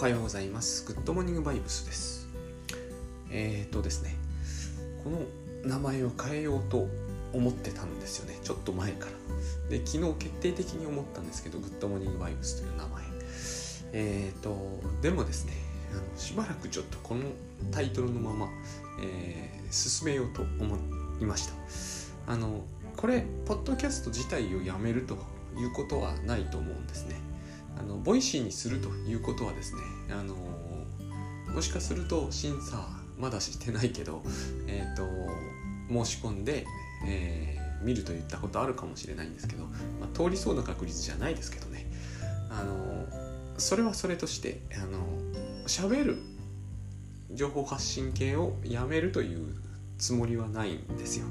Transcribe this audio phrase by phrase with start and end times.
[0.00, 0.86] おはようございます。
[0.86, 2.26] グッドモーニングバイブスです。
[3.30, 4.16] えーとですね、
[5.04, 5.18] この
[5.62, 6.88] 名前を変えようと
[7.34, 8.38] 思ってたんですよね。
[8.42, 9.12] ちょっと前から。
[9.68, 13.04] で、昨日決定的に思ったんですけど、グッドモーニングバイブスという名前。
[13.92, 15.52] えーと、でもですね、
[15.92, 17.24] あのしばらくちょっとこの
[17.70, 18.48] タイトルのまま、
[19.02, 20.78] えー、進めようと思
[21.20, 22.32] いました。
[22.32, 22.64] あの、
[22.96, 25.18] これ、ポッドキャスト自体をやめると
[25.58, 27.16] いうことはないと思うんですね。
[27.80, 29.80] あの Voicy にするということはですね
[30.10, 30.34] あの
[31.54, 32.86] もしかすると審査
[33.18, 34.22] まだしてないけど、
[34.66, 35.02] えーと、
[35.88, 36.66] 申し込んで、
[37.06, 39.70] えー、見るといったことあるかもしれないんですけど、ま
[40.12, 41.90] あ、通りそうな確率じゃないですけどね
[42.50, 43.06] あの
[43.58, 44.98] それはそれとしてあの
[45.66, 46.18] 喋る
[47.32, 49.54] 情報発信系をやめるという
[49.98, 51.26] つもりはないんですよ。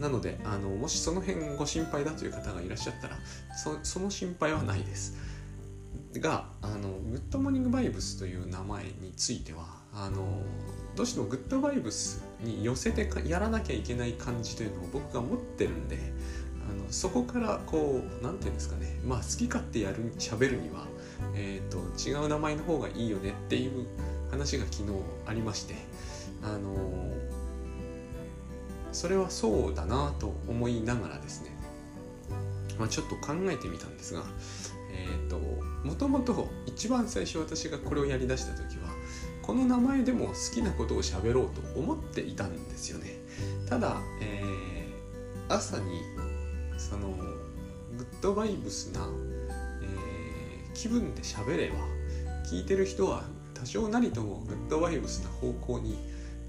[0.00, 3.18] なのであのもしその辺ご心配だという方がいらっしゃったら
[3.54, 5.29] その心配はないです。
[6.18, 10.42] があのグッドモーニングバイブスという名前についてはあの
[10.96, 15.98] どうしてもグッドバイブスに寄せてやらなきゃいけない感じというのを僕が持ってるんで
[16.68, 20.86] あのそこからこう何て言うんですかねまあ好き勝手やる喋るには、
[21.34, 23.86] えーと、違う名前の方がいいよねっていう
[24.30, 24.92] 話が昨日
[25.26, 25.74] ありまして
[26.42, 26.74] あの
[28.92, 31.50] それはそうだなと思いながらですね、
[32.78, 34.24] まあ、ちょっと考えてみたんですが
[34.92, 35.36] えっ、ー、と
[35.84, 38.90] もともと一番最初私がこれをやりだした時は
[39.42, 43.18] この名前でも好きなことを喋ろうと思っていたんですよね。
[43.68, 46.00] ただ、えー、朝に
[46.76, 47.08] その
[47.96, 49.08] グッドバイブスな、
[49.82, 51.76] えー、気分で喋れば
[52.48, 55.98] 聞いてる人は多少なりともグッドバイブスな方向に、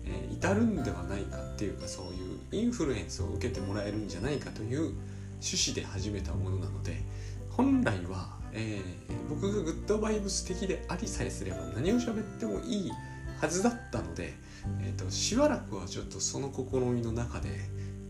[0.05, 4.93] えー、至るんではないかっていうかそういうインフルエンスを受けてもらえるんじゃないかという
[5.39, 7.01] 趣旨で始めたものなので
[7.49, 12.91] 本来は、えー、僕がグッドバイブス的でありさえすれば何を喋ってもいい
[13.39, 14.33] はずだったので、
[14.81, 17.49] えーと、しばらくはちょっとその試みの中で、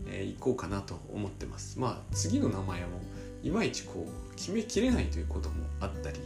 [0.06, 1.78] えー、行こうかなと思ってます。
[1.78, 2.86] まあ次の名前も
[3.42, 6.20] いまいちこう決めきれないということもあったり、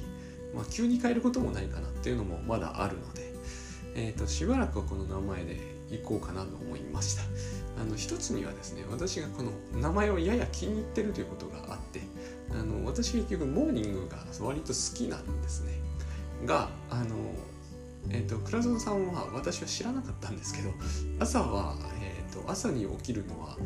[0.55, 3.26] まあ、急に変えることもないかなっていうのもまだあるので、
[3.97, 5.57] えーとしばらくはこの名前で
[5.91, 7.23] 行こうかなと思いました。
[7.81, 12.01] あの一つにはですね私がこの名前をやや気に入ってるということがあって
[12.51, 15.73] あの私結局モーニングが割と好きなんですね。
[16.45, 17.17] があの
[18.09, 20.71] えーと、倉園さんは私は知らなかったんですけど
[21.19, 23.57] 朝は、えーと、朝に起きるのは、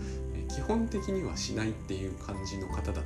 [0.48, 3.00] 基本的にはしないっていう感じの方だった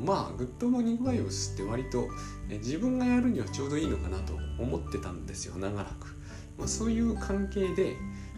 [0.00, 2.08] まあグッドモーニングバイブスって割と、
[2.48, 6.16] 自分がやるにはちょうどいいのかなと思ってたんですよ長らく、
[6.56, 7.96] まあ、そういう関係で、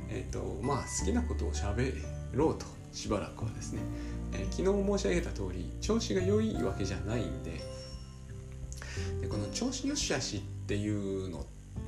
[0.08, 1.92] えーとまあ、好きなことをしゃべ
[2.32, 3.80] ろうとしばらくはですね。
[4.32, 7.60] えー、昨日申し上げた通り調子が良いわけじゃないんで
[9.20, 11.46] でこの調子よしあしっていうの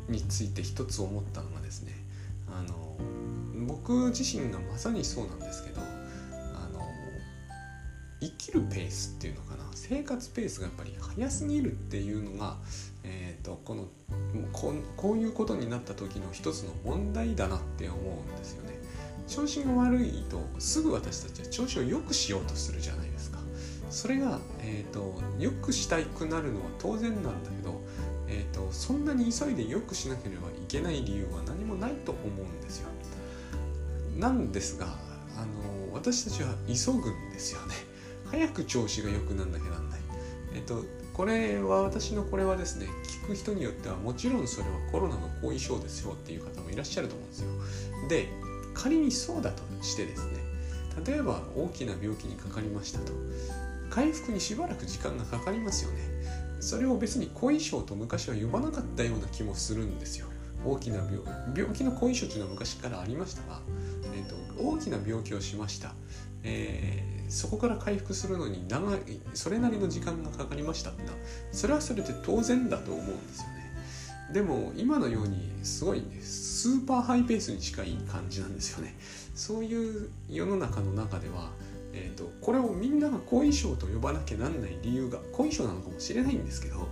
[0.08, 1.92] について一つ思ったのがですね
[2.48, 2.96] あの
[3.66, 5.80] 僕自身がまさにそうなんですけど
[8.22, 9.64] 生きるペースっていうのかな？
[9.74, 12.56] 生活ペースがやっぱり速すぎるっていうのが、
[13.02, 13.88] えーと、この
[14.52, 18.78] ここういうことになった時の一つの問題だなって思うんですよね。
[19.26, 23.38] 調子が悪いとすぐ私たちは調子を良くしようとするじゃないですか。
[23.90, 27.80] それが、えーと、良くしたくなるのは当然なんだけど、
[28.28, 32.88] えーと、そんなに急いで良くしなければいけない理由は何もないと思うんですよ。
[34.16, 34.90] なんですがあ
[35.88, 37.74] の私たちは急ぐんですよね。
[38.32, 40.00] 早く調子が良くなんなきゃなんない。
[40.54, 42.86] えっ、とこれは私のこれはですね
[43.22, 48.08] 聞く人によってはもちろんそれはコロナの後遺症ですよっていう方もいらっしゃると思うんですよ。
[48.08, 48.28] で
[48.74, 50.38] 仮にそうだとしてですね
[51.06, 53.12] 例えば大きな病気にかかりましたと。
[53.90, 55.98] 回復にしばらく時間がかかりますよね。
[56.60, 60.28] それを別に後遺症と昔は呼ばなかったような気もするんですよ。
[60.64, 61.18] 大きな病
[61.54, 63.60] 病気の後遺症というのは昔からありましたが、
[64.14, 65.94] えーと、大きな病気をしました、
[66.44, 68.98] えー、そこから回復するのに長い
[69.32, 71.14] それなりの時間がかかりましたってのは
[71.50, 73.52] それはそれで当然だと思うんですよね。
[74.34, 78.94] でも今のようにすごい、ね、スーパーハイペースに近い感じなんですよね。
[79.34, 81.50] そういう世の中の中では、
[81.94, 86.88] えーと、これをみんなが後遺症と呼ばなきゃなんない理由が後遺症なのかもしれないんですけど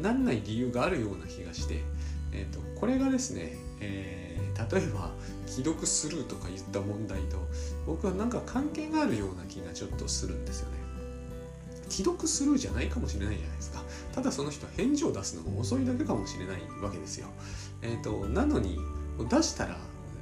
[0.00, 1.82] なんない理由があるような気がして、
[2.32, 4.19] えーと、これがですね、えー、
[4.70, 5.10] 例えば
[5.46, 7.38] 既読スルーとか言った問題と
[7.86, 10.78] 僕はなんか関係があるような気がちょっとするんですよね。
[11.88, 13.82] 既読スルーじゃないかもしれないじゃないですか。
[14.14, 17.28] ただその人返事を出すのが遅いだけかもしれないわけですよ。
[17.82, 18.78] えっ、ー、となのに
[19.28, 19.76] 出したら、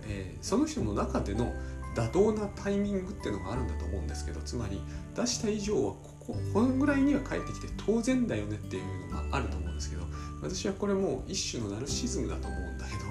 [0.07, 1.53] えー、その人の中での
[1.95, 4.81] 妥当なタイミングっていうのがあるんだと思うんですけどつまり
[5.17, 10.03] 出した以上はこここのぐらいには帰ってきて当然だよねっていうのがあると思うんですけど
[10.43, 13.08] 私はこれも一種のナルシズムだと思うんだけど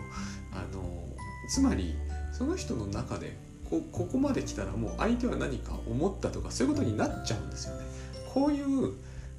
[1.47, 1.95] つまり
[2.31, 3.38] その人の中で
[3.69, 7.85] こここまで来たらもう相手は何か思ったとかそういうことになっちゃうんですよね。
[8.33, 8.94] こういう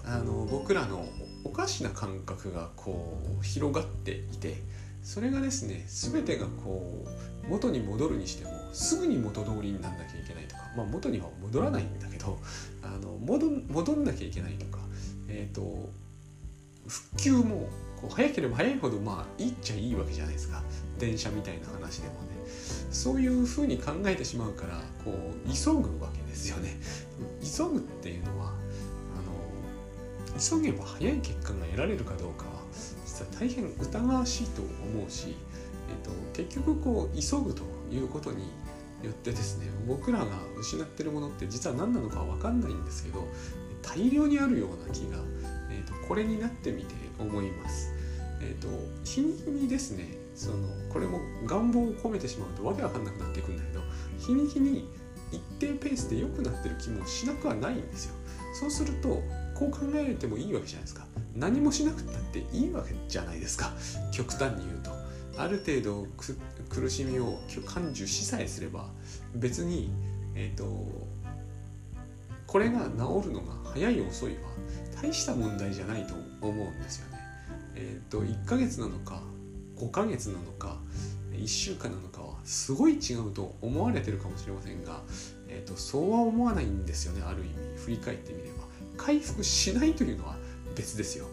[0.05, 1.07] あの僕らの
[1.45, 4.57] おかしな感覚がこう広がっていて
[5.03, 7.05] それがですね全てがこ
[7.47, 12.39] う元に戻るにしてもすぐに元通りになんなきゃいけないとか、まあ、元には戻らないんだけど
[12.83, 14.79] あの戻戻んなきゃいけないとか、
[15.29, 15.89] えーと、
[16.87, 17.69] 復旧も
[18.01, 20.63] こう早ければ早いほどまあいいっちゃいいわけじゃないですか。
[20.99, 22.29] 電車みたいな話でもね。
[22.91, 26.79] そういうふうに考えてしまうからこう急ぐわけですよね。
[27.43, 28.53] 急ぐっていうのはあ
[30.37, 32.53] の急げば早い結果が得られるかどうかは
[33.05, 35.37] 実は大変疑わしいと思うし、
[35.89, 38.45] えーと、結局こう急ぐということに
[39.03, 40.27] よってですね僕らが
[40.59, 43.27] 失ってるものって実は何なのか分かんないんですけど
[43.83, 45.19] 大量にあるような気が、
[46.09, 47.93] これになってみて思います。
[48.41, 48.69] えーと、
[49.05, 53.81] 日に日にですねそのこれも願望を込めてしまうとわけわかんなくなっていくんだけど
[54.19, 54.89] 日に日に
[55.33, 58.15] 一定ペースで良くなってる気もしなくはないんですよ。
[58.55, 59.23] そうすると
[59.55, 61.07] こう考えてもいいわけじゃないですか。
[61.35, 63.73] 何もしなくたっていいわけじゃないですか
[64.13, 64.91] 極端に言うと。
[65.37, 66.07] ある程度
[66.69, 68.89] 苦しみを感受しさえすれば
[69.37, 69.91] 別に、
[70.35, 70.67] えーと、
[72.47, 74.39] これが治るのが早い遅いは
[75.03, 77.19] 大した問題じゃないと思うんですよね。
[77.75, 79.23] えっ、ー、と1ヶ月なのか
[79.77, 80.79] 5ヶ月なのか
[81.33, 85.03] 1週間なのかはすごい違うと思われてるかもしれませんが、
[85.49, 87.55] えーと、そうは思わないんですよねある意味
[87.85, 88.67] 振り返ってみれば。
[88.97, 90.37] 回復しないというのは
[90.75, 91.27] 別ですよ。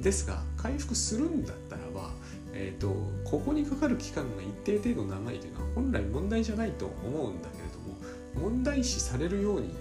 [0.00, 2.10] ですが回復するんだったらば
[2.58, 9.74] えーと、ここにかかる期間が一定程度長いというのは本来問題じゃないと思うんだけれども問題視されるように、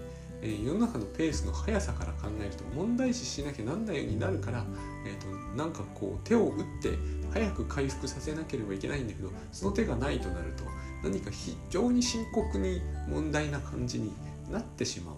[0.46, 4.64] えー、世の中のペースの速さから考えると問題視しなきゃなんないようになるから、
[5.06, 5.28] えーと、
[5.58, 7.00] なんかこう手を打って
[7.34, 10.64] 早く回復させなければいけないんだけどその手がないとなると
[11.04, 14.14] 何か非常に深刻に問題な感じに
[14.52, 15.14] なってしま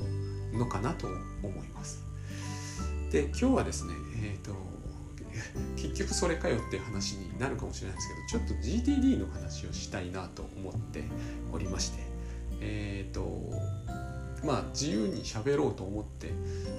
[0.53, 1.07] うのかなと
[1.43, 2.03] 思います。
[3.11, 3.93] で今日はですね、
[4.23, 4.55] えーと
[5.75, 11.03] 結局それかよっていう話になるかもしれないですけどちょっと GTD の話をしたいなと思って
[11.53, 11.99] おりまして
[12.59, 13.21] えっ、ー、と
[14.43, 16.31] まあ自由に喋ろうと思って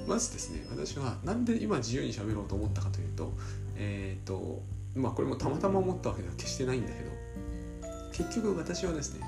[0.06, 3.32] まずですね私は何で今自由に喋ろうと思ったかというと
[3.76, 4.62] えっ、ー、と
[4.94, 7.10] まあこれもたまたま思ったわけでは決してないんだけど
[8.12, 9.26] 結局私はですね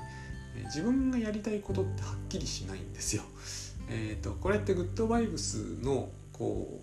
[0.65, 3.23] 自分がやりたいことってはっきりしないんですよ。
[3.89, 6.79] えーと、とこれってグッドバイブスのこ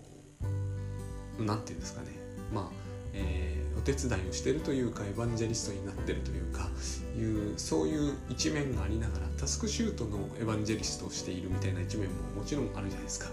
[1.39, 2.09] う何て言うんですかね
[2.53, 2.71] まあ
[3.15, 6.69] えー、お手伝いをしてるというかエヴァンジェリストになってるというか
[7.17, 13.27] いうそういう一面がありながらタスクシュートのエヴァンジェリストをしているみたいな一面ももちろんあるじゃないですか。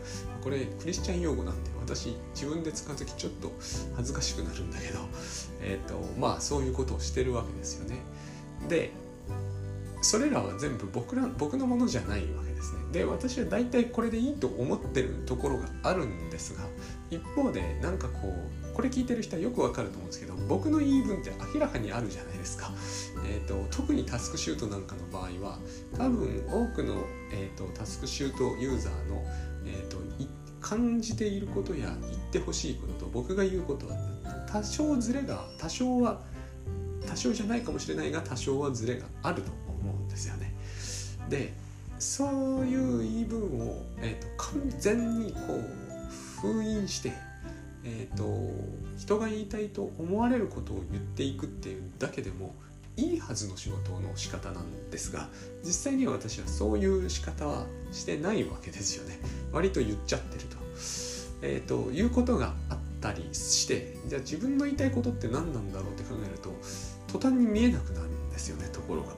[0.44, 3.52] これクリスチャン用語なんで私自分で使う時ちょっと
[3.96, 5.00] 恥ずかしくなるんだけど、
[5.62, 7.98] えーとまあ、そういうことをしてるわけですよね。
[8.70, 8.92] で
[10.02, 12.80] それらは全部僕ら僕のものじゃないわけですね。
[12.92, 16.64] で私は大体これでいいと思ってるところがあるんですが
[17.10, 22.72] 一方でなんかこうこれ聞いてる人はよくわかると思うんですけど僕の言い分って明らかにあるじゃないですか、
[23.26, 25.60] えーと、特にタスクシュートなんかの場合は
[25.98, 29.24] 多分多くの、えーと、タスクシュートユーザーの、
[29.66, 29.98] えーと、
[30.60, 33.96] 感じていることや言ってほしいことと僕が言うことは
[34.52, 36.20] 多少ずれが多少は
[37.08, 40.54] 多少じゃないかもしれないが多少はずれがあると思うんですよね。
[41.30, 41.54] で
[41.98, 45.86] そういう言い分を、えー、と完全にこう
[46.42, 47.14] 封印して
[47.86, 48.26] えーと、
[48.98, 52.56] 人が言いたいと思われることを言っていくっていうだけでも
[52.98, 55.28] いいはずの仕事の仕方なんですが
[55.64, 59.20] 実際には私はそういう仕方はしてないわけですよね。
[59.52, 60.58] 割と言っちゃってると,、
[61.42, 66.50] えーと、いうことがあったりしてじゃあ自分の言いたいことって何なんだろうって考えると
[67.12, 69.10] 途端に見えなくなるんですよねところが。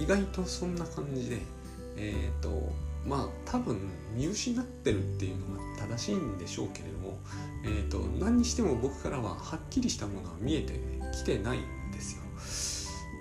[0.00, 1.38] 意外とそんな感じで
[1.96, 2.72] えっ、ー、と
[3.08, 3.78] まあ多分
[4.14, 7.18] 見失ってるっていうのが正しいんでしょうけれども、
[7.64, 10.80] えーと、何にしても僕からははっきりしたものは見えて
[11.12, 12.22] きてないんですよ。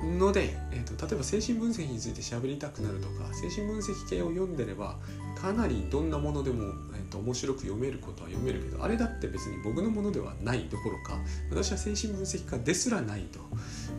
[0.03, 4.97] ので、えーと、例えば精神分析について喋りたくなるとか精神分析系を読んでれば
[5.35, 6.65] かなりどんなものでも、
[6.95, 13.39] えーと、面白く読めることは読めるけどあれだって別に僕のものではないどころか私は精神分析家ですらないと、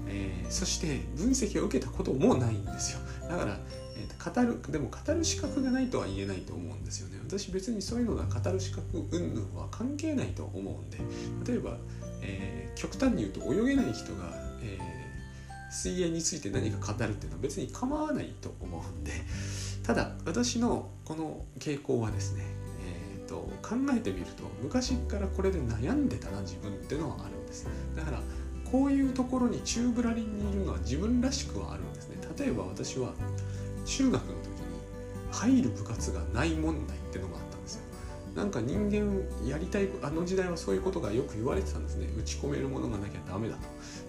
[0.06, 3.58] えー、そして分析を受けたこともないんですよだから、
[4.18, 7.18] 語るでも語る資格がないとは言えないと思うんですよね。
[7.26, 10.98] 私別にそういうのが語る資格云々は関係ないと思うんで。
[11.50, 11.76] 例えば、
[12.20, 14.32] えー、極端に言うと泳げない人が、
[14.62, 14.98] えー
[15.70, 19.12] 水泳について何か語るっていうのは別に構わないと思うんで。
[19.82, 22.42] ただ私のこの傾向はですね、
[22.84, 27.66] えーと、考えてみると昔からこれで悩んでたな自分っていうのはあるんです。
[27.96, 28.20] だから
[28.70, 32.16] こういうところに宙ぶらりんにいるのは自分らしくはあるんですね。
[32.38, 33.14] 例えば私は
[33.88, 34.68] 中学の時に
[35.32, 37.82] 入る部活がない問題っていうのがあったんですよ。
[38.36, 42.06] なんか人間やりたいあの時代はそういうことがよく言われてたんですね。
[42.16, 43.62] 打ち込めるものがなきゃダメだと。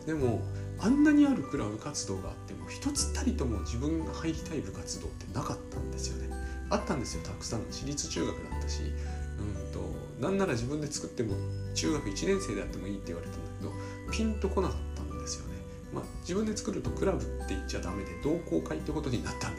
[0.05, 0.41] でも
[0.79, 6.29] あんなにあるクラブ活動があっても一つたりとも自分が入りたい部活動ってなかったんですよね。
[6.69, 9.79] あったんですよたくさん私立中学だったしうんと
[10.19, 11.35] なんなら自分で作っても
[11.73, 15.59] 中学1年生であってもいいって言われたんだけどピンとこなかったんですよね。
[15.93, 19.57] まあ、自分で作るとクラブって言っちゃダメで同好会ってことになったん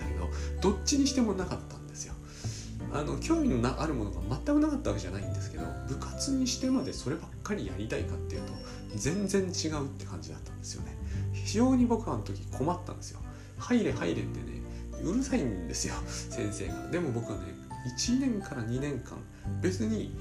[0.61, 2.15] どっちにしてもなかったんですよ。
[2.93, 8.53] あの興味のあるものが全くなかったわけじゃないんですけど部活にしてまでそればっかりやりたいかっていうと
[8.97, 10.97] 全然違うって感じだったんですよね。
[11.33, 13.21] 非常に僕はあの時困ったんですよ。
[13.59, 14.61] 入れ入れってね
[15.03, 16.89] うるさいんですよ先生が。
[16.91, 17.45] でも僕はね
[17.97, 19.19] 1年から2年間
[19.63, 20.15] 別に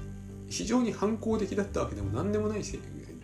[0.48, 2.62] 非常に反抗的だったわけでも何でもない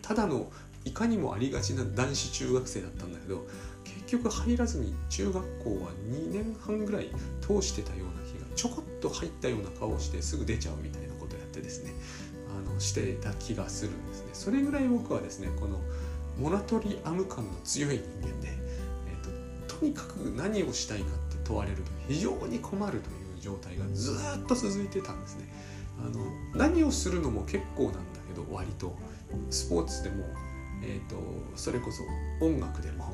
[0.01, 0.49] ただの
[0.87, 3.45] いかにもありがちな男子中学生だったんだけど
[3.83, 7.09] 結局入らずに中学校は2年半ぐらい
[7.41, 11.91] 通してたような気がちょこっと入ったような顔をしてすぐ出ちゃうみたいなことをやってですね
[12.49, 14.29] あのしてた気がするんですね。
[14.33, 15.81] それぐらい僕はですねこの
[16.39, 18.47] モラトリアム感の強い人間で、
[19.07, 25.49] えーと、とにかく何をしたいかって問われると非常に困るという状態がずっと続いてたんですね。
[25.99, 28.95] あの何をするのも結構なんだけど割と。
[29.49, 30.25] スポーツでも
[30.83, 31.15] えーと、
[31.55, 32.03] それこそ
[32.45, 33.13] 音楽でも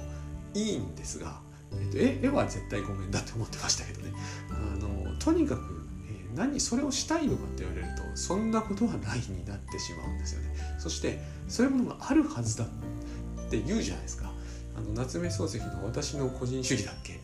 [0.53, 1.39] いいんですが、
[1.71, 4.13] えーと、絵は絶対ごめんだって思ってましたけどね。
[4.49, 5.61] あのとにかく、
[6.07, 10.55] えー、何それをしたいのかって言われるとそんなことはないになってしまうんですよね。
[10.77, 12.67] そしてそういうものがあるはずだっ
[13.49, 14.31] て言うじゃないですか。
[14.75, 17.19] あの夏目漱石の「私の個人主義」だっけ？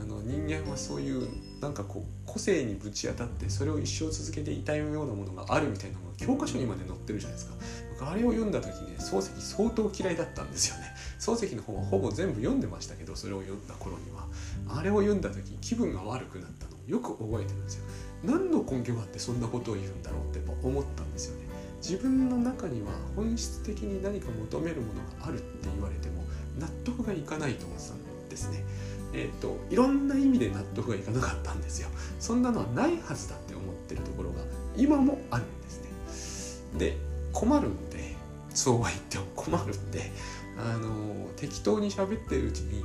[0.00, 1.28] あの人間はそういう
[1.60, 7.54] なんかこう個性にぶち当たってそれを一生続けていたいようなものがあるみたいなもの教科書にまで載ってるじゃないですか。
[7.98, 10.84] 僕あれを読んだ時ね漱石相当嫌いだったんですよね。
[11.20, 14.26] 漱石の本はほぼ全部読んでましたけどそれを読んだ頃には。
[14.68, 17.84] あれを読んだ時気分が悪くなったのをよく覚えてるんですよ。
[18.24, 21.46] 何の根拠があってそんなことを言うんだろうってやっぱ思ったんですよね。
[21.82, 26.22] 自分の中には本質的に何か求めるものがあるって言われても
[26.58, 28.64] 納得がいかないと思ってたんですね。
[29.14, 31.88] えーと、いろんな意味で納得がいかなかったんですよ。
[32.18, 34.40] そんなのはないはずだって思ってるところが
[34.76, 36.78] 今もあるんですね。
[36.78, 36.96] で
[37.32, 38.16] 困るんで
[38.54, 40.10] そうは言っても困るんで
[40.58, 42.82] あの適当に喋ってるうちに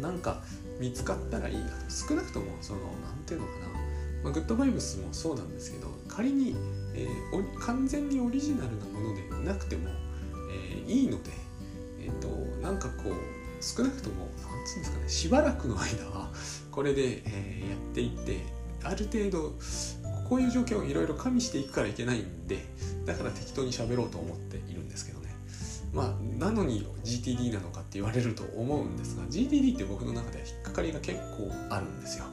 [0.00, 0.42] なんか
[0.80, 1.74] 見つかったらいいなと。
[1.90, 3.66] 少なくともその何ていうのかな、
[4.24, 6.56] まあ、グッドバイブスもそうなんですけど仮に、
[6.94, 9.88] えー、完全にオリジナルなものでなくても、
[10.50, 11.30] えー、いいので、
[12.00, 12.28] えーと
[12.62, 13.14] なんかこう
[13.64, 16.30] 少なくとも何つうんですかねしばらくの間は
[16.70, 18.40] これで、えー、やっていって
[18.82, 19.54] ある程度
[20.28, 22.58] こういう条件をいろいろ加味していくからいけないんで
[23.04, 25.34] だから適当に喋ろうと思っているんですけどね。
[25.92, 32.24] まあなのに GTD なのかって言われると思うんですが GTD って僕の中では引っかかりが結構あるんですよ。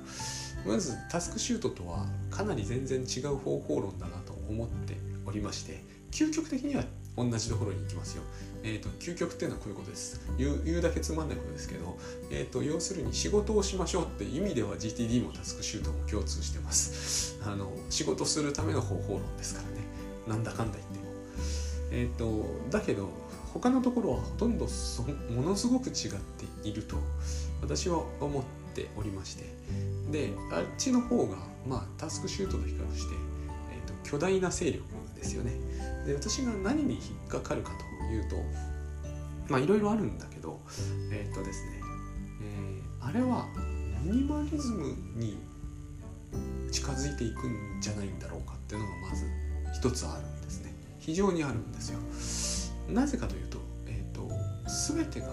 [0.65, 4.95] まずタスクシュートとはかなり全然違う方法論だなと思って
[5.25, 6.83] おりまして究極的には
[7.17, 8.23] 同じところに行きますよ。
[8.63, 10.21] えーと、究極っていうのはこういうことです。
[10.37, 11.97] 言う言うだけつまんないことですけど、
[12.29, 17.39] えーと、要するに仕事をしましょうって意味では GTD もタスクシュートも共通してます。
[17.43, 19.81] あの仕事するための方法論ですからね。
[20.27, 21.11] なんだかんだ言っても。
[21.91, 23.09] えっ、ー、とだけど
[23.53, 25.93] 他のところはほとんどそものすごく違っ
[26.63, 26.97] ていると
[27.61, 29.43] 私は思っておりまして
[30.09, 31.35] であっちの方が、
[31.67, 33.15] まあ、タスクシュートと比較して、
[33.71, 35.51] えーと巨大な勢力ですよね。
[36.05, 38.35] で私が何に引っかかるかというと
[39.47, 40.59] まあいろいろあるんだけど
[41.11, 41.81] えー、っとですね、
[42.41, 43.47] えー、あれは
[44.03, 45.37] ミニマリズムに
[46.71, 49.25] 近づいていくんじゃないんだろうかっていうのがまず
[49.73, 51.99] 一つあるんですね非常にあるんですよ
[52.93, 54.33] なぜかというと,、えーと、と
[54.93, 55.27] 全てが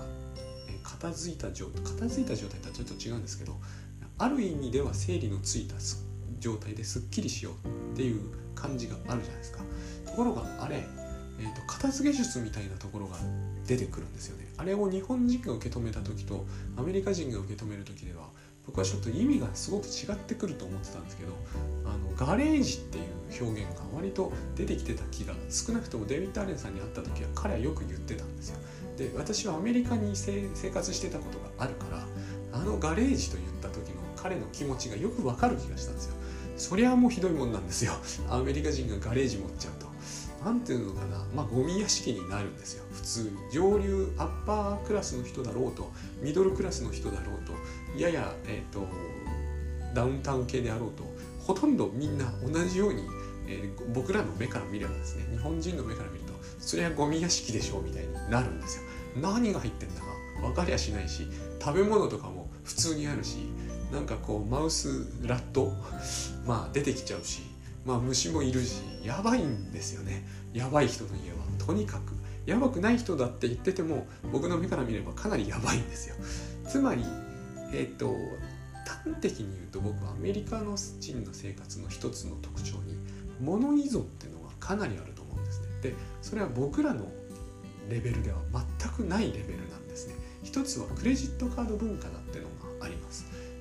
[0.82, 3.56] 片付いた状態片付いた状態とはちょっと違うんですけど
[4.18, 5.74] ある意味では整理のついた
[6.40, 8.20] 状態ですっきりしようっていう
[8.58, 9.60] 感じがあるじゃないですか。
[10.06, 10.84] ところがあれ、
[11.38, 13.16] えーと、片付け術みたいなところが
[13.66, 14.48] 出てくるんですよね。
[14.56, 16.46] あれを日本人が受け止めた時と
[16.76, 18.28] アメリカ人が受け止める時では
[18.66, 21.32] 僕はちょっと意味がすごく違ってくると思ってたんですけど
[21.86, 28.58] あのガレージっていう表現が割と出てきてた気が少なくともデビッド・アレンさんに会った時は彼はよく言ってたんですよ。
[28.98, 32.06] で私はアメリカに生活してたことがあるから
[32.52, 36.14] あのガレージと言った時の彼の気持ちがよくわかる気がしたんですよ。
[36.58, 37.92] そりゃもうひどいもんなんですよ。
[38.28, 39.86] アメリカ人がガレージ持っちゃうと。
[40.44, 41.24] 何ていうのかな。
[41.34, 42.84] まあゴミ屋敷になるんですよ。
[42.92, 45.90] 普通に上流アッパークラスの人だろうと。
[46.20, 47.52] ミドルクラスの人だろうと。
[47.98, 48.86] やや、えーと、
[49.94, 51.04] ダウンタウン系であろうと。
[51.48, 53.02] ほとんどみんな同じように、
[53.46, 58.82] えー、僕らの目から見ればですね日本人の目から見るとそれはゴミ屋敷でしょうみたいになるんですよ。
[59.22, 60.06] 何が入ってんだか
[60.42, 61.26] 分かりゃしないし
[61.58, 63.38] 食べ物とかも普通にあるし
[63.92, 65.72] なんかこうマウスラット
[66.46, 67.42] まあ出てきちゃうし
[67.84, 70.26] まあ虫もいるしやばいんですよね。
[70.52, 71.38] やばい人の家は。
[71.58, 72.12] とにかく。
[72.46, 76.16] やばくない人だって言ってても僕の目から見ればかなりやばいんですよ。
[76.66, 77.04] つまり
[77.72, 78.14] えっ、ー、と
[78.86, 82.96] 端的に言うと僕はアメリカの人の生活の一つの特徴に
[83.40, 85.66] 物依存っていうのはかなりあると思うんですね。
[85.82, 87.06] でそれは僕らの
[87.88, 88.38] レベルでは
[88.80, 90.14] 全くないレベルなんですね。
[90.42, 92.46] 一つはクレジットカード文化だっての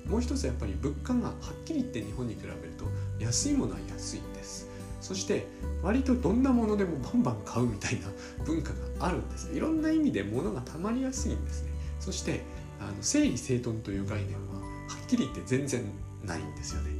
[0.08, 2.84] もう一つはやっぱり物価がはっきり言って日本に比べると
[3.18, 4.68] 安いものは安いんです。
[5.00, 5.46] そして
[5.82, 8.08] 割とどんなものでもバンバン買うみたいな
[8.44, 9.52] 文化があるんです。
[9.52, 11.70] いろんな意味で物がたまりやすいんですね。
[12.00, 12.42] そして
[12.80, 15.84] あの整理整頓という概念ははっきり言って全然
[16.24, 16.90] ないんですよね。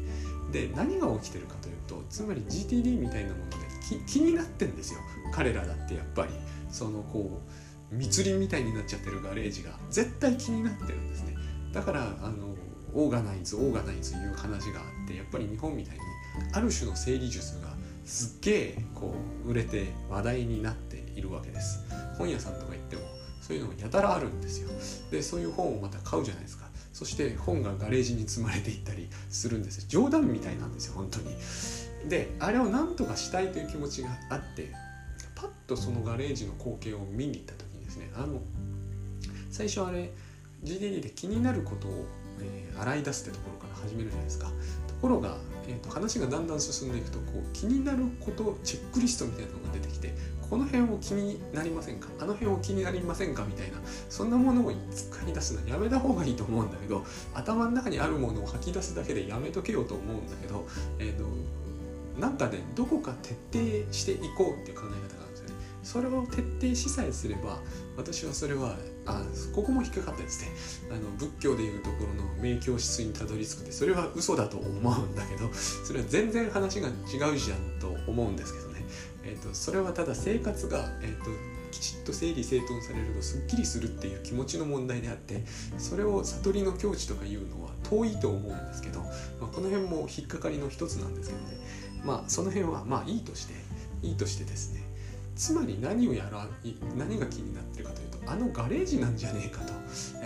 [0.53, 3.57] で何が起きてるかというとつまり GTD みたいなもので
[4.07, 5.01] 気になってんですよ。
[5.33, 6.33] 彼らだってやっぱり。
[6.71, 7.41] そのこ
[7.91, 11.35] う密林みたいになっちゃってるガレージが絶対気になってるんですね。
[11.73, 12.55] だからあの
[12.95, 16.01] オーガナイズオーガナイズいう話があってやっぱり日本みたいに
[16.53, 17.69] ある種の整理術が
[18.05, 19.15] すっげえこ
[19.45, 21.85] う売れて話題になっているわけです。
[22.17, 23.03] 本屋さんとか行っても
[23.41, 24.71] そういうのがやたらあるんですよ。
[25.11, 26.69] でそういう本をまた買うじゃないですか。
[26.93, 31.37] そして本がガレージに積まれていったりするんです冗談みたいなんですよ本当に。
[32.09, 34.73] であれを何とかしたいという気持ちがあって
[35.37, 38.41] パッとそのガレージの光景を見に行った時にですねあの
[39.51, 40.11] 最初あれ
[40.65, 42.07] GDD で気になることを、
[42.43, 44.47] えー、洗い出すってところから始めるじゃないですか。
[44.47, 44.53] と
[45.01, 45.37] ころが
[45.71, 50.15] えーと、話がだんだん進んでいくとこう気になることチェックリストみたいなのが出てきて
[50.49, 52.09] この辺を気になりませんか？
[52.19, 53.45] あの辺を気になりませんか？
[53.45, 53.77] みたいな
[54.09, 57.05] そんなものを使い出すのはやめた方がいいと思うんだけど
[57.35, 60.67] 頭の中にあるものを吐き出すだけでやめとけよと思うんだけど、
[60.99, 61.27] えーと、
[62.19, 65.55] なんかねどこか徹底していこうっていう考え方があるんですよね。
[65.83, 67.61] それを徹底しさえすれば
[67.99, 69.23] 私はそれはあ
[69.55, 70.49] ここも引っかかったですね。
[70.91, 78.85] あの仏教でいうところの明教質にたどり着くってそれは嘘だと思うんだけどそれは全然話が違うじゃんと思うんですけどね、
[79.25, 81.31] えーと、それはただ生活が、えーと、
[81.71, 85.45] きちっと整理整頓されるとすっきりするっていう気持ちの問題であって
[85.79, 91.59] それを悟りの境地とかいうのは遠いと思うんですけど、まあ、この辺も引っかかりの一つなんですけどね。
[92.05, 93.55] まあその辺はまあいいとして
[94.03, 94.83] いいとしてですね。
[95.35, 96.49] つまり何をやら
[96.97, 99.73] 何が気になってるかというあのガレージなんじゃねえかと。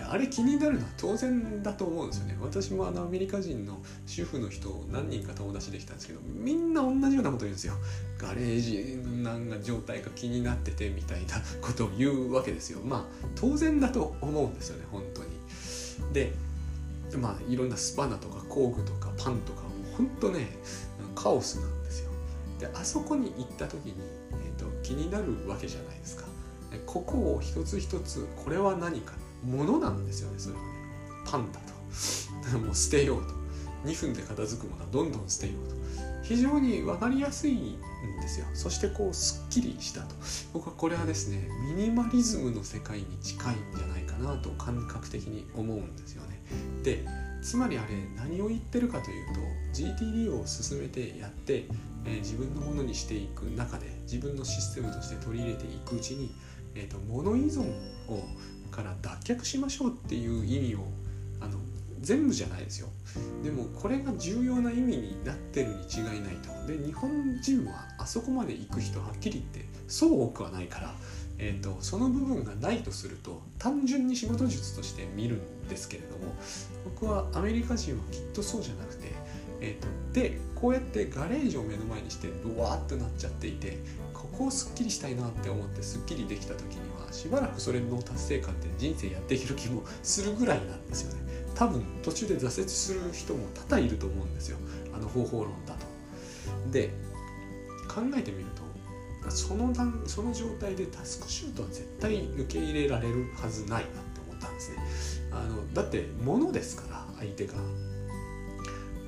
[0.09, 2.37] あれ気になるのは当然だと思うんですよね。
[2.41, 7.73] 私もあのアメリカ人の主婦の人を何人か友達できたんですけどみんな同じようなこと言うんですよ。
[8.17, 12.79] ガレージなんか状態が気になっててみたいなことを言うわけですよ。
[12.83, 15.29] まあ当然だと思うんですよね本当に。
[16.13, 16.33] で
[17.17, 20.47] まあいろんなスパナとか工具とかパンとかも本当ね
[21.15, 22.11] カオスなんですよ。
[22.59, 23.93] であそこに行った時に
[24.33, 26.22] えー、と気になるわけじゃないですか。
[26.85, 29.13] ここを一つ一つこれは何か？
[29.43, 30.67] ものなんですよねそれはね。
[31.25, 31.59] パンだ
[32.51, 32.59] と。
[32.59, 33.43] もう捨てようと。
[33.85, 35.75] 2分で片付くものはどんどん捨てようと。
[36.23, 37.77] 非常に分かりやすいん
[38.21, 38.45] ですよ。
[38.53, 40.15] そしてこうすっきりしたと。
[40.53, 46.41] 僕はこれはですねミニマリズムの世界に近いんじゃないかなと感覚的に思うんですよね。
[46.83, 47.05] で
[47.43, 49.41] つまりあれ何を言ってるかというと
[49.73, 51.65] GTD を進めてやって、
[52.05, 56.33] えー、自分のものにしていく中で自分のシステムとして取り入れていくうちに、
[56.75, 57.61] えーと、物依存
[58.07, 58.23] を
[58.71, 60.79] から脱却しましょうっていう意味を
[61.39, 61.59] あの
[62.01, 62.87] 全部じゃないですよ。
[63.43, 66.51] でもこれが重要な意味になってるに違いないと。
[66.67, 70.93] で日本人はあそこまで行く人はっきり言ってそう多くはないから
[71.39, 76.33] えーと、その部分がないとすると単純に仕事術として見るんですけれども
[76.85, 79.11] 僕はアメリカ人はきっとそうじゃなくて、
[79.59, 83.79] えーと、でこうやってガレージを目の前にしてブワーってなっちゃっていて
[84.33, 91.21] ここをすっきりしたいなって思ってすっきりできた時にはしばらくそれの達成感で人生やっていける気もするぐらいなんですよね。
[91.55, 94.57] 多分途中で挫折する人も多々いると思うんですよ。
[94.93, 95.85] あの方法論だと。
[96.71, 96.89] で
[97.87, 98.45] 考えてみる
[99.23, 104.77] とその段その状態でタスクシュートは絶対受け入れられるはずないなって思ったんですね。
[105.31, 107.53] あのだって物ですから相手が。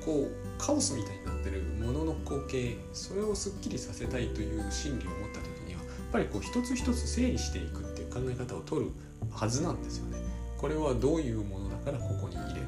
[0.06, 8.90] こうカオスみたいなってるものの光景それをすっきりさせたいという心理を持った時にはやっぱりこう一つ一つ整理していくっていう考え方を取る
[9.30, 10.18] はずなんですよね。
[10.58, 12.66] これはどういうものだからここに入れる。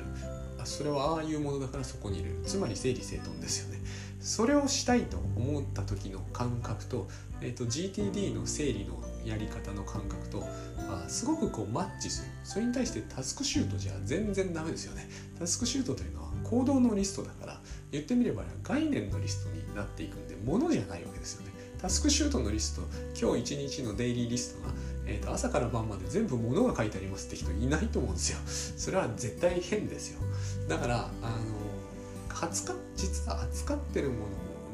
[0.61, 2.43] あそれはああいうものだからそこに入れる。
[2.45, 3.81] つまり整理整頓ですよね。
[4.21, 7.09] それをしたいと思った時の感覚と,、
[7.41, 10.45] えーと、GTD の整理のやり方の感覚と
[10.91, 12.29] あすごくこうマッチする。
[12.45, 15.09] それに対してタスクシュートじゃ全然ダメですよね。
[15.39, 17.61] タスクシュートというのは行動のリストだから
[17.91, 21.53] 言ってみれば概念のリストになっていくんでものじゃないわけですよね。
[21.81, 22.83] タスクシュートのリスト
[23.19, 24.75] 今日一日のデイリーリストが、
[25.07, 28.39] えーと、朝から晩まで全部ものが書いてありますって人いないと思うんですよ。
[28.77, 30.21] それは絶対変ですよ。
[30.69, 34.27] だからあの扱実は扱ってるも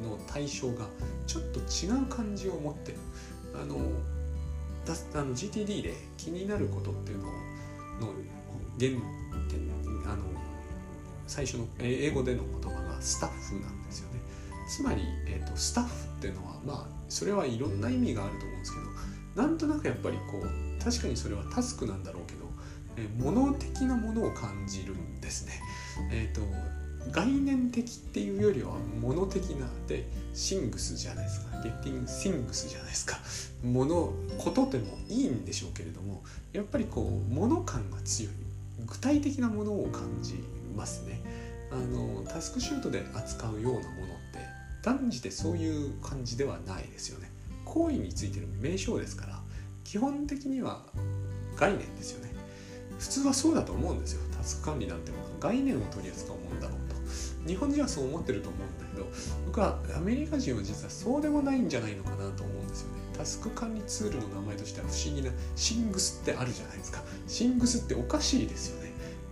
[0.02, 0.88] のの対象が
[1.26, 2.98] ちょっと違う感じを持ってる。
[3.54, 3.76] あの
[5.14, 8.12] あの GTD で気になることっていうのの
[8.78, 8.90] 原
[9.48, 9.70] 点
[10.04, 10.24] あの
[11.26, 14.20] 最初の英語での言葉がスタッフなんですよね。
[14.68, 18.78] つまり、えーと、スタッフっていうのはまあそれはいろんな意味があると思うんですけ
[19.38, 22.46] どなんとなくやっぱりこう確かにそれはタスクなんだろうけど、
[22.96, 25.52] えー、物的なものを感じるんですね。
[26.10, 26.40] えーと
[27.12, 31.60] 概念的っていうよりは物的なでシングスじゃないですか。
[31.62, 33.18] ゲッティングシングスじゃないですか。
[33.62, 38.32] ものことでもいいんでしょうけれどもやっぱりこう物感が強い。
[38.86, 40.42] 具体的なものを感じ
[40.74, 41.22] ますね。
[41.70, 43.80] あのタスクシュートで扱うようなものっ
[44.32, 44.38] て
[44.82, 47.30] 断じてそういう感じではないですよね。
[47.64, 49.40] 行為についてる名称ですから
[49.82, 50.82] 基本的には
[51.56, 52.32] 概念ですよね。
[52.98, 54.20] 普通はそうだと思うんですよ。
[54.36, 56.94] タスク管理なんても概念を取り扱うもんだろうと。
[57.48, 59.06] 日本人はそう思ってると思うんだけど
[59.46, 63.00] 僕はアメリカ人は実はそうでもないんじゃないのかなと思うんですよね。
[63.16, 67.02] タスク管理ツールの名前としては不思議なシングスってあるじゃないですか。
[67.26, 68.83] シングスっておかしいですよね。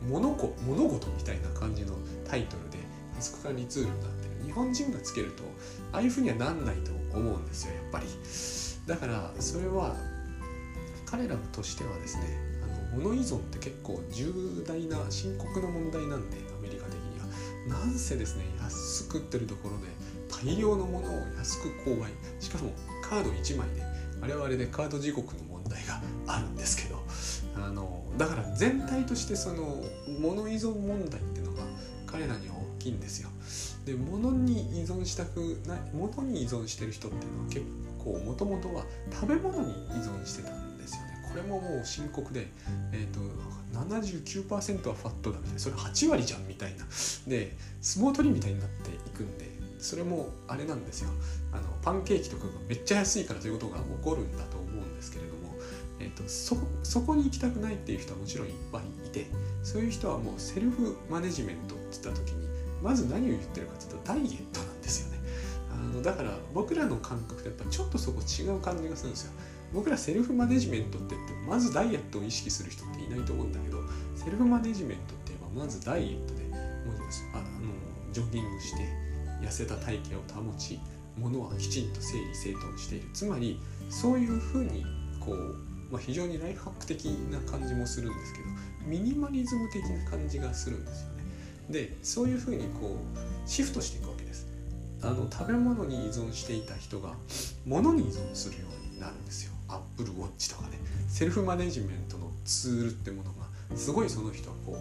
[0.09, 1.95] 物子物事みたいな感じの
[2.29, 2.79] タイトルで
[3.15, 4.33] タスク管理ツールになってる。
[4.45, 5.45] 日本人がつけると
[5.93, 8.07] ああいうふうにはなんないと思うんですよやっぱり。
[8.87, 9.95] だからそれは
[11.07, 12.23] 彼らとしてはですね
[12.93, 14.33] あの物依存って結構重
[14.67, 17.27] 大な深刻な問題なんでアメリカ的には。
[17.69, 19.87] なんせですね安く売ってるところで
[20.29, 22.11] 大量のものを安く購買。
[22.41, 22.73] しかも
[23.09, 23.83] カード1枚で
[24.21, 27.02] 我々でカード時刻の問題があるんですけど。
[27.57, 29.83] あのだから全体としてその
[30.21, 31.63] 物依存問題っていうのが
[32.07, 33.31] 彼らには大きいんですよ。
[33.85, 37.67] で物に依存したくない物に依存してる人っていうのは結
[37.99, 41.27] 構もともとは食べ物に依存してたんですよね。
[41.29, 42.49] これももう深刻で、
[42.93, 43.21] えーと
[43.73, 46.85] 79%はファットだみたいなそれ8割じゃんみたいな
[47.27, 51.11] で相撲取りみたいになっていくんでそれもあれなんですよ
[51.53, 55.42] あのパンケーキとかがめっちゃ安いからということが起こるんだと思うんですけれども、
[56.03, 59.27] えーと、そそこに行きたくないっていう人はもちろんいっぱいいて
[59.63, 62.49] そういう人はもうセルフマネジメントって言った時に
[62.83, 65.19] まず何を言ってるかっていうとダイエットなんですよね。
[65.73, 69.33] あのだから僕らの感覚とやっぱちょっとそこ違う感じがするんですよ。
[69.73, 73.79] 僕らセルフマネジメントって言ってまずダイエットを意識する人っていないと思うんだけど
[74.17, 76.59] セルフマネジメントって言えばまずダイエットでもう
[77.35, 77.45] あの
[78.13, 78.83] ジョギングして
[79.41, 80.79] 痩せた体型を保ち
[81.17, 83.09] 物はきちんと整理整頓している。
[83.15, 84.85] つまりそういうふうに
[85.21, 88.47] こう、まあ、非常にライフハック的な感じもするんですけど
[88.87, 91.23] ミニマリズム的な感じがするんですよね。
[91.69, 94.47] でそういうふうにこうシフトしていくわけです。
[95.03, 97.13] あの食べ物に依存していた人が
[97.67, 99.53] 物に依存するようになるんですよ。
[99.69, 100.81] アップルウォッチとかね。
[101.09, 104.79] セルフマネジメントのツールってものがすごいその人はこうあ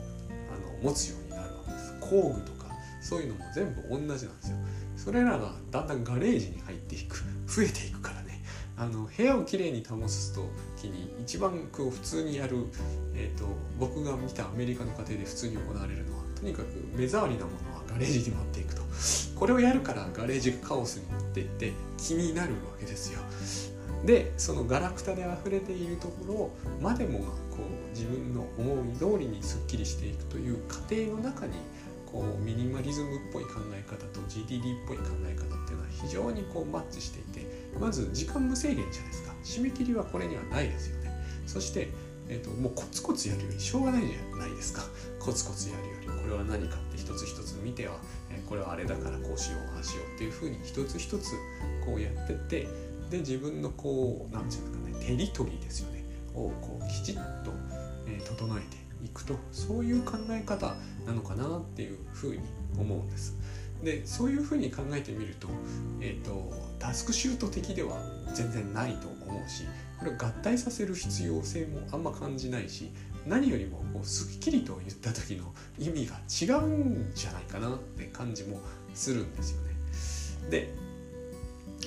[0.82, 1.94] の持つようになるわけです。
[2.00, 2.68] 工具とか
[3.02, 4.58] そういうのも全部同じなんですよ。
[4.96, 7.18] それらがだんだんガレージに入っていく。
[7.48, 8.01] 増えていく。
[8.82, 12.66] あの部屋をきれいに保つ時に一番こう普通にやる、
[13.14, 13.46] えーと、
[13.80, 18.82] 僕が見たアメリカの家庭で普通に行われるのはとにかく目障りなものはガレージに持っていくと。
[19.36, 23.20] これをやるからガレージがカオスになっていって気になるわけですよ。
[24.04, 31.54] でそのガラクタで溢れているところをまでもがこう自分の思い通りにすっきりしていくという過程の中に
[32.12, 37.46] こうミニマリズムっぽい考え方と GTD っぽい考え方っていうのは非常にこうマッチしていて
[37.80, 39.34] まず時間無制限じゃないですか。
[39.44, 41.12] 締め切りはこれにはないですよね。
[41.48, 41.90] そして、
[42.30, 44.84] えーと、もうコツコツやるよりしょうがないじゃないですか。
[45.20, 47.96] コツコツやるよりこれは何かって一つ一つ見ては、
[48.30, 51.32] えこれはあれだからこうしようああしようっていうふうに一つ一つ
[51.86, 52.68] こうやってって
[53.10, 56.04] で自分のこう何て言うんですかねテリトリーですよね。
[56.34, 57.52] をこうきちっと、
[58.08, 62.40] えー、整えていくとそういう考え方なのかなっていうふうに
[62.78, 63.36] 思うんです。
[63.84, 65.48] でそういうふうに考えてみると,、
[66.00, 67.98] えーと、タスクシュート的では
[68.34, 69.64] 全然ないと思うし
[70.00, 72.92] これ合体させる必要性もあんま感じないし
[73.26, 76.20] 何よりもこうすっきりと言った時の意味が
[76.58, 78.60] 違うんじゃないかなって感じも
[78.94, 79.76] するんですよね。
[80.50, 80.74] で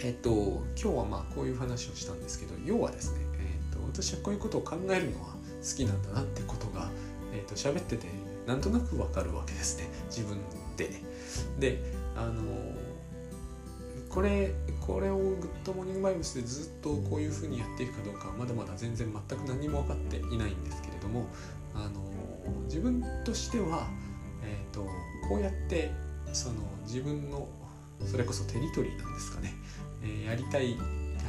[0.03, 6.91] えっと今日はまあこういう話をしたんですけど要はですね、えっと、私はこういうことを考えるのは好きなんだなってことが、
[7.33, 8.07] えっと喋ってて
[8.47, 10.39] なんとなくわかるわけですね自分
[10.77, 10.91] で。
[11.59, 11.83] で
[12.17, 12.43] あの
[14.09, 21.27] これこれをグッドモーニングバイブスでずっとこういうふうにやっていくかどうかはまだまだ全然全く何も分かっていないんですけれども
[21.75, 22.01] あの
[22.67, 23.89] 自分としては、
[24.45, 24.87] えーと、
[25.29, 25.91] こうやって
[26.33, 26.55] その
[26.85, 27.49] 自分の
[28.07, 29.55] それこそテリトリーなんですかね、
[30.03, 30.77] えー、やりたいや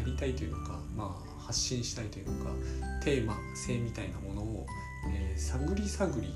[0.06, 2.52] りたいというのか、まあ、発信したいというのか
[3.04, 4.68] テーマ性みたいなものを、
[5.12, 6.32] えー、探り探り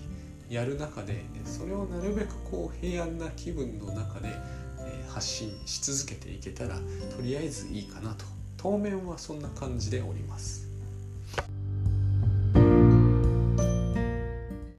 [0.50, 4.30] やる中でそれをなるべくこう平安な気分の中で
[5.08, 6.76] 発信し続けていけたら
[7.16, 8.26] とりあえずいいかなと
[8.58, 10.68] 当面はそんな感じでおります。